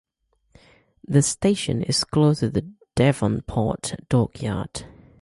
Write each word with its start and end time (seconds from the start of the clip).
The 1.07 1.21
station 1.21 1.83
is 1.83 2.03
close 2.03 2.39
to 2.39 2.49
the 2.49 2.67
Devonport 2.95 3.97
dockyard. 4.09 4.87